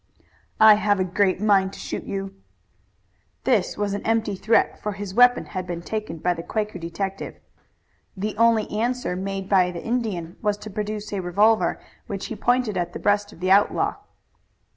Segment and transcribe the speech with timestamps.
[0.59, 2.33] "I have a great mind to shoot you."
[3.43, 7.35] This was an empty threat, for his weapon had been taken by the Quaker detective.
[8.17, 12.77] The only answer made by the Indian was to produce a revolver, which he pointed
[12.77, 13.97] at the breast of the outlaw.